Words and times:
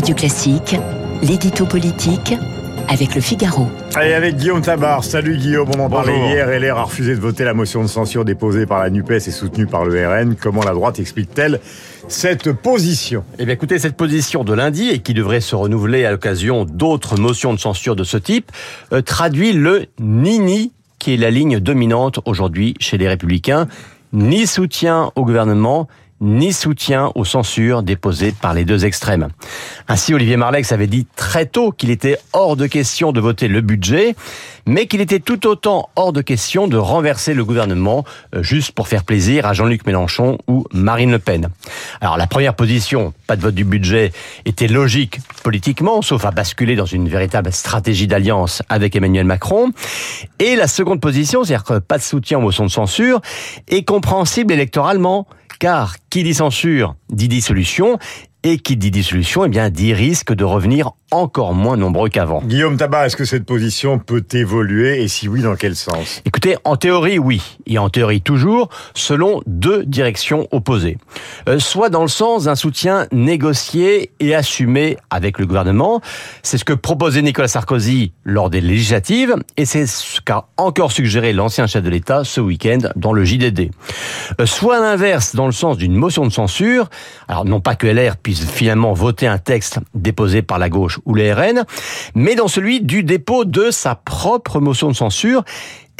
Radio 0.00 0.14
Classique, 0.14 0.76
l'édito 1.20 1.66
politique 1.66 2.32
avec 2.88 3.14
le 3.14 3.20
Figaro. 3.20 3.66
Allez, 3.94 4.14
avec 4.14 4.36
Guillaume 4.36 4.62
Tabar. 4.62 5.04
Salut 5.04 5.36
Guillaume, 5.36 5.68
on 5.76 5.78
en 5.78 5.90
parlait 5.90 6.16
hier. 6.16 6.48
LR 6.48 6.78
a 6.78 6.84
refusé 6.84 7.14
de 7.14 7.20
voter 7.20 7.44
la 7.44 7.52
motion 7.52 7.82
de 7.82 7.86
censure 7.86 8.24
déposée 8.24 8.64
par 8.64 8.78
la 8.78 8.88
NUPES 8.88 9.10
et 9.10 9.30
soutenue 9.30 9.66
par 9.66 9.84
le 9.84 10.08
RN. 10.08 10.36
Comment 10.36 10.62
la 10.62 10.72
droite 10.72 10.98
explique-t-elle 11.00 11.60
cette 12.08 12.50
position? 12.50 13.24
Eh 13.38 13.44
bien 13.44 13.52
écoutez, 13.52 13.78
cette 13.78 13.94
position 13.94 14.42
de 14.42 14.54
lundi, 14.54 14.88
et 14.88 15.00
qui 15.00 15.12
devrait 15.12 15.42
se 15.42 15.54
renouveler 15.54 16.06
à 16.06 16.12
l'occasion 16.12 16.64
d'autres 16.64 17.18
motions 17.18 17.52
de 17.52 17.58
censure 17.58 17.94
de 17.94 18.04
ce 18.04 18.16
type, 18.16 18.50
euh, 18.94 19.02
traduit 19.02 19.52
le 19.52 19.84
nini 19.98 20.72
qui 20.98 21.12
est 21.12 21.18
la 21.18 21.30
ligne 21.30 21.60
dominante 21.60 22.20
aujourd'hui 22.24 22.72
chez 22.80 22.96
les 22.96 23.06
républicains. 23.06 23.68
Ni 24.14 24.46
soutien 24.46 25.12
au 25.14 25.26
gouvernement, 25.26 25.88
ni 26.20 26.52
soutien 26.52 27.10
aux 27.14 27.24
censures 27.24 27.82
déposées 27.82 28.32
par 28.32 28.54
les 28.54 28.64
deux 28.64 28.84
extrêmes. 28.84 29.28
Ainsi, 29.88 30.12
Olivier 30.12 30.36
Marlex 30.36 30.72
avait 30.72 30.86
dit 30.86 31.06
très 31.16 31.46
tôt 31.46 31.72
qu'il 31.72 31.90
était 31.90 32.18
hors 32.32 32.56
de 32.56 32.66
question 32.66 33.12
de 33.12 33.20
voter 33.20 33.48
le 33.48 33.60
budget, 33.62 34.14
mais 34.66 34.86
qu'il 34.86 35.00
était 35.00 35.20
tout 35.20 35.46
autant 35.46 35.88
hors 35.96 36.12
de 36.12 36.20
question 36.20 36.68
de 36.68 36.76
renverser 36.76 37.34
le 37.34 37.44
gouvernement 37.44 38.04
euh, 38.34 38.42
juste 38.42 38.72
pour 38.72 38.88
faire 38.88 39.04
plaisir 39.04 39.46
à 39.46 39.52
Jean-Luc 39.54 39.86
Mélenchon 39.86 40.38
ou 40.46 40.64
Marine 40.72 41.10
Le 41.10 41.18
Pen. 41.18 41.48
Alors 42.00 42.16
la 42.16 42.26
première 42.26 42.54
position, 42.54 43.14
pas 43.26 43.36
de 43.36 43.42
vote 43.42 43.54
du 43.54 43.64
budget, 43.64 44.12
était 44.44 44.68
logique 44.68 45.20
politiquement, 45.42 46.02
sauf 46.02 46.24
à 46.24 46.30
basculer 46.30 46.76
dans 46.76 46.86
une 46.86 47.08
véritable 47.08 47.52
stratégie 47.52 48.06
d'alliance 48.06 48.62
avec 48.68 48.94
Emmanuel 48.94 49.24
Macron. 49.24 49.72
Et 50.38 50.56
la 50.56 50.66
seconde 50.66 51.00
position, 51.00 51.44
c'est-à-dire 51.44 51.80
pas 51.82 51.98
de 51.98 52.02
soutien 52.02 52.38
aux 52.38 52.42
motions 52.42 52.64
de 52.64 52.70
censure, 52.70 53.20
est 53.68 53.84
compréhensible 53.84 54.52
électoralement 54.52 55.26
car 55.60 55.98
qui 56.08 56.24
dit 56.24 56.34
censure 56.34 56.96
dit 57.10 57.28
dissolution, 57.28 57.98
et 58.42 58.58
qui 58.58 58.76
dit 58.76 58.90
dissolution, 58.90 59.44
eh 59.44 59.48
bien, 59.48 59.70
dit 59.70 59.92
risque 59.92 60.32
de 60.32 60.44
revenir 60.44 60.92
encore 61.10 61.54
moins 61.54 61.76
nombreux 61.76 62.08
qu'avant. 62.08 62.40
Guillaume 62.44 62.76
Tabar, 62.76 63.04
est-ce 63.04 63.16
que 63.16 63.24
cette 63.24 63.44
position 63.44 63.98
peut 63.98 64.24
évoluer 64.32 65.02
et 65.02 65.08
si 65.08 65.28
oui, 65.28 65.42
dans 65.42 65.56
quel 65.56 65.74
sens? 65.74 66.22
Écoutez, 66.24 66.56
en 66.64 66.76
théorie, 66.76 67.18
oui. 67.18 67.42
Et 67.66 67.78
en 67.78 67.88
théorie, 67.88 68.20
toujours, 68.22 68.68
selon 68.94 69.42
deux 69.46 69.84
directions 69.84 70.46
opposées. 70.52 70.98
Euh, 71.48 71.58
soit 71.58 71.88
dans 71.88 72.02
le 72.02 72.08
sens 72.08 72.44
d'un 72.44 72.54
soutien 72.54 73.06
négocié 73.12 74.12
et 74.20 74.34
assumé 74.34 74.96
avec 75.10 75.38
le 75.38 75.46
gouvernement. 75.46 76.00
C'est 76.42 76.58
ce 76.58 76.64
que 76.64 76.72
proposait 76.72 77.22
Nicolas 77.22 77.48
Sarkozy 77.48 78.12
lors 78.24 78.50
des 78.50 78.60
législatives 78.60 79.36
et 79.56 79.64
c'est 79.64 79.86
ce 79.86 80.20
qu'a 80.20 80.46
encore 80.56 80.92
suggéré 80.92 81.32
l'ancien 81.32 81.66
chef 81.66 81.82
de 81.82 81.90
l'État 81.90 82.24
ce 82.24 82.40
week-end 82.40 82.78
dans 82.96 83.12
le 83.12 83.24
JDD. 83.24 83.70
Euh, 84.40 84.46
soit 84.46 84.80
l'inverse, 84.80 85.34
dans 85.34 85.46
le 85.46 85.52
sens 85.52 85.76
d'une 85.76 85.94
motion 85.94 86.24
de 86.24 86.32
censure. 86.32 86.88
Alors, 87.28 87.44
non 87.44 87.60
pas 87.60 87.74
que 87.74 87.86
LR 87.86 88.16
finalement 88.34 88.92
voter 88.92 89.26
un 89.26 89.38
texte 89.38 89.78
déposé 89.94 90.42
par 90.42 90.58
la 90.58 90.68
gauche 90.68 91.00
ou 91.04 91.14
les 91.14 91.32
RN, 91.32 91.64
mais 92.14 92.34
dans 92.34 92.48
celui 92.48 92.80
du 92.80 93.02
dépôt 93.02 93.44
de 93.44 93.70
sa 93.70 93.94
propre 93.94 94.60
motion 94.60 94.88
de 94.88 94.94
censure. 94.94 95.44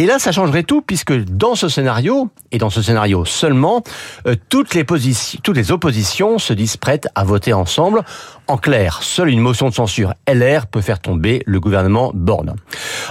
Et 0.00 0.06
là, 0.06 0.18
ça 0.18 0.32
changerait 0.32 0.62
tout, 0.62 0.80
puisque 0.80 1.12
dans 1.12 1.54
ce 1.54 1.68
scénario, 1.68 2.30
et 2.52 2.56
dans 2.56 2.70
ce 2.70 2.80
scénario 2.80 3.26
seulement, 3.26 3.82
euh, 4.26 4.34
toutes, 4.48 4.72
les 4.72 4.86
toutes 4.86 5.56
les 5.56 5.72
oppositions 5.72 6.38
se 6.38 6.54
disent 6.54 6.78
prêtes 6.78 7.08
à 7.14 7.22
voter 7.22 7.52
ensemble. 7.52 8.00
En 8.46 8.56
clair, 8.56 9.02
seule 9.02 9.28
une 9.28 9.40
motion 9.40 9.68
de 9.68 9.74
censure 9.74 10.14
LR 10.26 10.68
peut 10.68 10.80
faire 10.80 11.00
tomber 11.00 11.42
le 11.44 11.60
gouvernement 11.60 12.12
Borne. 12.14 12.56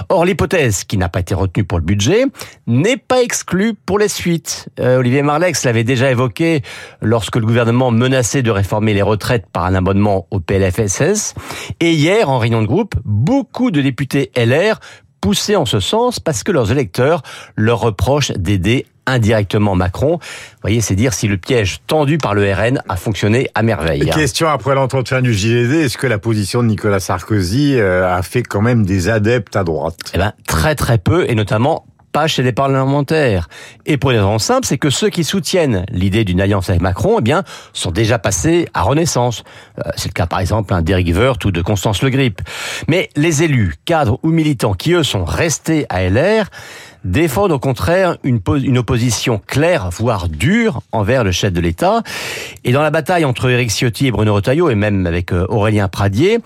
Or, 0.08 0.24
l'hypothèse 0.24 0.82
qui 0.82 0.98
n'a 0.98 1.08
pas 1.08 1.20
été 1.20 1.32
retenue 1.32 1.62
pour 1.62 1.78
le 1.78 1.84
budget 1.84 2.24
n'est 2.66 2.96
pas 2.96 3.22
exclue 3.22 3.74
pour 3.74 4.00
les 4.00 4.08
suites. 4.08 4.68
Euh, 4.80 4.98
Olivier 4.98 5.22
Marlex 5.22 5.64
l'avait 5.64 5.84
déjà 5.84 6.10
évoqué 6.10 6.62
lorsque 7.02 7.36
le 7.36 7.46
gouvernement 7.46 7.92
menaçait 7.92 8.42
de 8.42 8.50
réformer 8.50 8.94
les 8.94 9.02
retraites 9.02 9.46
par 9.52 9.64
un 9.64 9.76
abonnement 9.76 10.26
au 10.32 10.40
PLFSS. 10.40 11.34
Et 11.78 11.92
hier, 11.92 12.28
en 12.28 12.40
réunion 12.40 12.62
de 12.62 12.66
groupe, 12.66 12.96
beaucoup 13.04 13.70
de 13.70 13.80
députés 13.80 14.32
LR 14.36 14.80
poussés 15.20 15.56
en 15.56 15.66
ce 15.66 15.80
sens 15.80 16.20
parce 16.20 16.42
que 16.42 16.52
leurs 16.52 16.72
électeurs 16.72 17.22
leur 17.56 17.80
reprochent 17.80 18.32
d'aider 18.32 18.86
indirectement 19.06 19.74
Macron. 19.74 20.18
Vous 20.20 20.60
voyez, 20.62 20.80
c'est 20.80 20.94
dire 20.94 21.12
si 21.12 21.28
le 21.28 21.36
piège 21.36 21.78
tendu 21.86 22.18
par 22.18 22.34
le 22.34 22.52
RN 22.52 22.82
a 22.88 22.96
fonctionné 22.96 23.48
à 23.54 23.62
merveille. 23.62 24.08
Question 24.10 24.48
après 24.48 24.74
l'entretien 24.74 25.20
du 25.20 25.34
JDD, 25.34 25.72
est-ce 25.84 25.98
que 25.98 26.06
la 26.06 26.18
position 26.18 26.62
de 26.62 26.68
Nicolas 26.68 27.00
Sarkozy 27.00 27.76
euh, 27.76 28.14
a 28.14 28.22
fait 28.22 28.42
quand 28.42 28.62
même 28.62 28.86
des 28.86 29.08
adeptes 29.08 29.56
à 29.56 29.64
droite? 29.64 29.98
Eh 30.14 30.18
ben, 30.18 30.32
très 30.46 30.74
très 30.74 30.98
peu, 30.98 31.28
et 31.28 31.34
notamment 31.34 31.84
pas 32.12 32.26
chez 32.26 32.42
les 32.42 32.52
parlementaires. 32.52 33.48
Et 33.86 33.96
pour 33.96 34.10
une 34.10 34.18
raison 34.18 34.38
simple, 34.38 34.66
c'est 34.66 34.78
que 34.78 34.90
ceux 34.90 35.10
qui 35.10 35.24
soutiennent 35.24 35.84
l'idée 35.90 36.24
d'une 36.24 36.40
alliance 36.40 36.70
avec 36.70 36.82
Macron, 36.82 37.16
eh 37.18 37.22
bien, 37.22 37.44
sont 37.72 37.90
déjà 37.90 38.18
passés 38.18 38.68
à 38.74 38.82
Renaissance. 38.82 39.44
Euh, 39.78 39.90
c'est 39.96 40.08
le 40.08 40.12
cas, 40.12 40.26
par 40.26 40.40
exemple, 40.40 40.72
hein, 40.74 40.82
d'Éric 40.82 41.10
ou 41.44 41.50
de 41.50 41.62
Constance 41.62 42.02
Le 42.02 42.10
Grip. 42.10 42.40
Mais 42.88 43.08
les 43.16 43.42
élus, 43.42 43.74
cadres 43.84 44.18
ou 44.22 44.30
militants 44.30 44.74
qui, 44.74 44.92
eux, 44.92 45.02
sont 45.02 45.24
restés 45.24 45.86
à 45.88 46.08
LR, 46.08 46.46
défendent 47.04 47.52
au 47.52 47.58
contraire 47.58 48.16
une, 48.22 48.40
opposition 48.78 49.40
claire, 49.46 49.90
voire 49.90 50.28
dure, 50.28 50.82
envers 50.92 51.24
le 51.24 51.32
chef 51.32 51.52
de 51.52 51.60
l'État. 51.60 52.02
Et 52.64 52.72
dans 52.72 52.82
la 52.82 52.90
bataille 52.90 53.24
entre 53.24 53.48
Éric 53.48 53.70
Ciotti 53.70 54.06
et 54.06 54.10
Bruno 54.10 54.34
Retailleau, 54.34 54.70
et 54.70 54.74
même 54.74 55.06
avec 55.06 55.32
euh, 55.32 55.46
Aurélien 55.48 55.88
Pradier, 55.88 56.38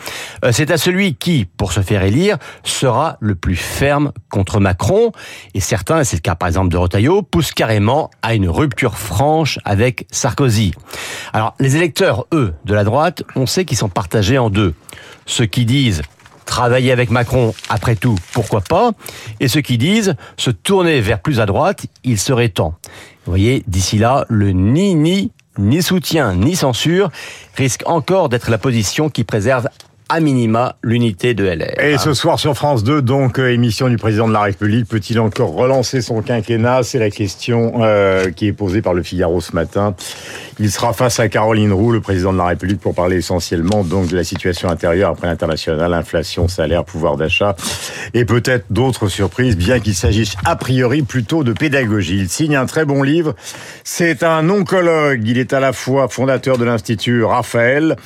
euh, 0.44 0.50
c'est 0.52 0.70
à 0.70 0.78
celui 0.78 1.14
qui, 1.14 1.46
pour 1.56 1.72
se 1.72 1.80
faire 1.80 2.02
élire, 2.02 2.38
sera 2.62 3.16
le 3.20 3.34
plus 3.34 3.56
ferme 3.56 4.12
contre 4.30 4.60
Macron. 4.60 5.12
Et 5.54 5.60
certains, 5.60 6.00
et 6.00 6.04
c'est 6.04 6.16
le 6.16 6.22
cas 6.22 6.34
par 6.34 6.48
exemple 6.48 6.68
de 6.68 6.76
Retailleau, 6.76 7.22
poussent 7.22 7.52
carrément 7.52 8.10
à 8.22 8.34
une 8.34 8.48
rupture 8.48 8.96
franche 8.96 9.58
avec 9.64 10.06
Sarkozy. 10.10 10.72
Alors, 11.32 11.54
les 11.60 11.76
électeurs, 11.76 12.26
eux, 12.32 12.54
de 12.64 12.74
la 12.74 12.84
droite, 12.84 13.22
on 13.36 13.46
sait 13.46 13.64
qu'ils 13.64 13.78
sont 13.78 13.88
partagés 13.88 14.38
en 14.38 14.50
deux. 14.50 14.74
Ceux 15.26 15.46
qui 15.46 15.64
disent 15.64 16.02
travailler 16.54 16.92
avec 16.92 17.10
Macron, 17.10 17.52
après 17.68 17.96
tout, 17.96 18.14
pourquoi 18.32 18.60
pas? 18.60 18.92
Et 19.40 19.48
ceux 19.48 19.60
qui 19.60 19.76
disent 19.76 20.14
se 20.36 20.50
tourner 20.52 21.00
vers 21.00 21.18
plus 21.18 21.40
à 21.40 21.46
droite, 21.46 21.86
il 22.04 22.16
serait 22.16 22.48
temps. 22.48 22.74
Vous 23.24 23.32
voyez, 23.32 23.64
d'ici 23.66 23.98
là, 23.98 24.24
le 24.28 24.52
ni 24.52 24.94
ni 24.94 25.32
ni 25.58 25.82
soutien 25.82 26.36
ni 26.36 26.54
censure 26.54 27.10
risque 27.56 27.82
encore 27.86 28.28
d'être 28.28 28.52
la 28.52 28.58
position 28.58 29.08
qui 29.08 29.24
préserve 29.24 29.68
à 30.08 30.20
minima 30.20 30.76
l'unité 30.82 31.34
de 31.34 31.44
LR. 31.44 31.80
Et 31.80 31.98
ce 31.98 32.14
soir 32.14 32.38
sur 32.38 32.54
France 32.54 32.84
2, 32.84 33.02
donc 33.02 33.38
euh, 33.38 33.52
émission 33.52 33.88
du 33.88 33.96
président 33.96 34.28
de 34.28 34.32
la 34.32 34.42
République, 34.42 34.86
peut-il 34.86 35.18
encore 35.18 35.54
relancer 35.54 36.02
son 36.02 36.20
quinquennat? 36.20 36.82
C'est 36.82 36.98
la 36.98 37.10
question 37.10 37.82
euh, 37.82 38.30
qui 38.30 38.46
est 38.46 38.52
posée 38.52 38.82
par 38.82 38.94
le 38.94 39.02
Figaro 39.02 39.40
ce 39.40 39.52
matin. 39.52 39.94
Il 40.60 40.70
sera 40.70 40.92
face 40.92 41.18
à 41.18 41.28
Caroline 41.28 41.72
Roux, 41.72 41.90
le 41.90 42.00
président 42.00 42.32
de 42.32 42.38
la 42.38 42.46
République, 42.46 42.80
pour 42.80 42.94
parler 42.94 43.16
essentiellement 43.16 43.82
donc 43.82 44.08
de 44.08 44.16
la 44.16 44.24
situation 44.24 44.68
intérieure 44.68 45.10
après 45.10 45.26
l'international, 45.26 45.92
inflation, 45.92 46.46
salaire, 46.48 46.84
pouvoir 46.84 47.16
d'achat 47.16 47.56
et 48.12 48.24
peut-être 48.24 48.66
d'autres 48.70 49.08
surprises, 49.08 49.56
bien 49.56 49.80
qu'il 49.80 49.94
s'agisse 49.94 50.36
a 50.44 50.54
priori 50.54 51.02
plutôt 51.02 51.42
de 51.42 51.52
pédagogie. 51.52 52.18
Il 52.18 52.28
signe 52.28 52.56
un 52.56 52.66
très 52.66 52.84
bon 52.84 53.02
livre. 53.02 53.34
C'est 53.82 54.22
un 54.22 54.48
oncologue. 54.48 55.26
Il 55.26 55.38
est 55.38 55.52
à 55.52 55.60
la 55.60 55.72
fois 55.72 56.08
fondateur 56.08 56.58
de 56.58 56.64
l'Institut 56.64 57.24
Raphaël. 57.24 57.96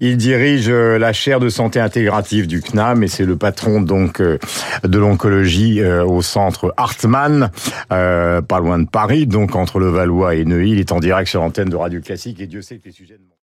Il 0.00 0.16
dirige 0.16 0.68
euh, 0.68 0.98
la 0.98 1.12
chaire 1.12 1.40
de 1.40 1.45
santé 1.50 1.80
intégrative 1.80 2.46
du 2.46 2.60
CNAM 2.60 3.02
et 3.02 3.08
c'est 3.08 3.24
le 3.24 3.36
patron 3.36 3.80
donc 3.80 4.20
euh, 4.20 4.38
de 4.84 4.98
l'oncologie 4.98 5.80
euh, 5.80 6.04
au 6.04 6.22
centre 6.22 6.72
Hartmann, 6.76 7.50
pas 7.88 8.60
loin 8.60 8.78
de 8.78 8.88
Paris, 8.88 9.26
donc 9.26 9.56
entre 9.56 9.78
le 9.78 9.88
Valois 9.88 10.34
et 10.34 10.44
Neuilly. 10.44 10.72
Il 10.72 10.80
est 10.80 10.92
en 10.92 11.00
direct 11.00 11.28
sur 11.28 11.40
l'antenne 11.40 11.68
de 11.68 11.76
Radio 11.76 12.00
Classique 12.00 12.40
et 12.40 12.46
Dieu 12.46 12.62
sait 12.62 12.76
que 12.78 12.86
les 12.86 12.92
sujets 12.92 13.14
de 13.14 13.26